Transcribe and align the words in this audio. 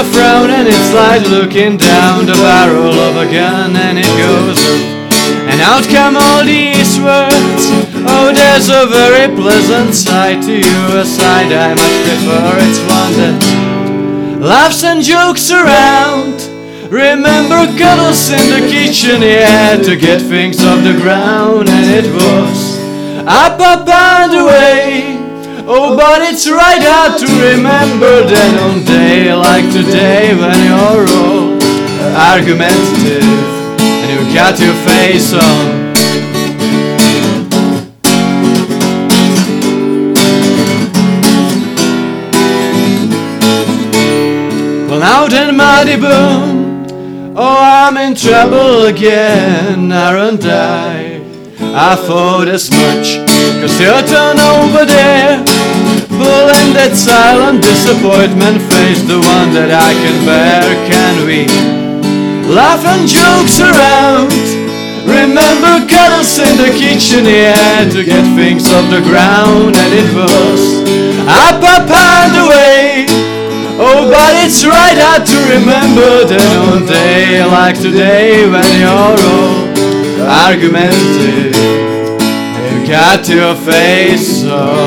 you're 0.00 0.50
and 0.50 0.66
it's 0.68 0.92
like 0.92 1.22
looking 1.28 1.76
down 1.76 2.26
the 2.26 2.32
barrel 2.32 2.94
of 2.94 3.16
a 3.16 3.26
gun 3.26 3.76
and 3.76 3.98
it 3.98 4.12
goes 4.16 4.58
up. 4.58 5.00
And 5.50 5.60
out 5.60 5.84
come 5.88 6.16
all 6.16 6.44
these 6.44 6.98
words. 7.00 7.62
Oh, 8.06 8.32
there's 8.32 8.68
a 8.68 8.86
very 8.86 9.34
pleasant 9.34 9.94
side 9.94 10.42
to 10.42 10.52
you, 10.52 10.80
a 10.96 11.04
side 11.04 11.52
I 11.52 11.74
much 11.74 11.96
prefer. 12.06 12.54
It's 12.66 12.80
one 12.86 13.14
that 13.20 14.40
laughs 14.40 14.84
and 14.84 15.02
jokes 15.02 15.50
around. 15.50 16.40
Remember 16.90 17.66
cuddles 17.78 18.30
in 18.30 18.46
the 18.50 18.66
kitchen, 18.68 19.22
yeah, 19.22 19.76
to 19.76 19.96
get 19.96 20.20
things 20.20 20.64
off 20.64 20.82
the 20.82 20.98
ground, 21.00 21.68
and 21.68 21.86
it 21.90 22.12
was 22.12 22.78
up, 23.26 23.60
up, 23.60 23.88
and 23.88 24.34
away. 24.34 25.19
Oh, 25.72 25.96
but 25.96 26.20
it's 26.22 26.50
right 26.50 26.82
hard 26.82 27.16
to 27.20 27.26
remember 27.54 28.26
that 28.26 28.54
on 28.58 28.84
day 28.84 29.32
like 29.32 29.62
today 29.70 30.34
when 30.34 30.58
you're 30.66 31.06
all 31.14 31.54
argumentative 32.18 33.22
and 33.78 34.10
you've 34.10 34.34
got 34.34 34.58
your 34.58 34.74
face 34.82 35.32
on. 35.32 35.90
Well, 44.90 44.98
now 44.98 45.28
then, 45.28 45.56
Mardy 45.56 45.94
Bum. 45.94 47.36
Oh, 47.36 47.58
I'm 47.62 47.96
in 47.96 48.16
trouble 48.16 48.86
again, 48.86 49.92
aren't 49.92 50.44
I? 50.44 51.22
I 51.62 51.94
thought 51.94 52.48
as 52.48 52.68
much, 52.72 53.29
cause 53.60 53.76
you're 53.80 54.04
turned 54.06 54.40
over 54.40 54.84
there. 54.84 55.44
Pulling 56.08 56.76
that 56.76 56.92
silent 56.92 57.64
disappointment 57.64 58.60
face, 58.68 59.00
the 59.08 59.20
one 59.20 59.50
that 59.56 59.72
I 59.72 59.90
can 59.96 60.16
bear. 60.28 60.66
Can 60.88 61.14
we 61.24 61.48
laugh 62.48 62.84
and 62.84 63.08
jokes 63.08 63.60
around? 63.60 64.34
Remember 65.08 65.80
cuddles 65.88 66.38
in 66.38 66.54
the 66.60 66.70
kitchen, 66.76 67.24
yeah, 67.24 67.88
to 67.88 68.04
get 68.04 68.22
things 68.36 68.68
off 68.70 68.86
the 68.92 69.00
ground, 69.00 69.74
and 69.74 69.92
it 69.96 70.10
was 70.12 70.84
up, 71.26 71.62
up, 71.64 71.88
and 71.88 72.34
away. 72.36 73.06
Oh, 73.82 74.12
but 74.12 74.44
it's 74.44 74.62
right 74.62 74.98
hard 75.00 75.24
to 75.24 75.38
remember 75.56 76.28
that 76.28 76.52
on 76.68 76.84
day 76.84 77.40
like 77.48 77.80
today 77.80 78.44
when 78.44 78.68
you're 78.76 78.92
all 78.92 79.56
argumentative, 80.28 81.56
you 82.70 82.86
got 82.86 83.28
your 83.28 83.54
face 83.56 84.44
on. 84.44 84.79